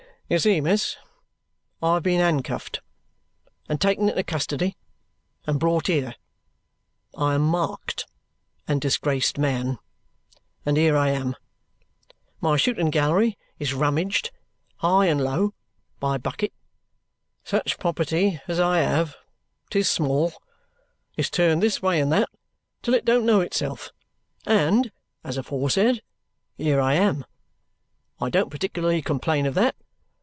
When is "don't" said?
23.03-23.25, 28.29-28.49